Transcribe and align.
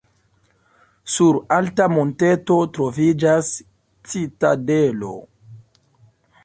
Sur 1.15 1.37
alta 1.57 1.87
monteto 1.97 2.57
troviĝas 2.79 3.53
citadelo. 4.15 5.13